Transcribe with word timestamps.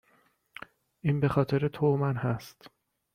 این 1.01 1.19
بخاطر 1.19 1.67
تو 1.67 1.85
و 1.85 1.95
من 1.97 2.15
هست 2.15 2.67